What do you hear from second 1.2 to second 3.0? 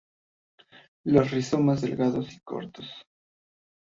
rizomas delgados y cortos.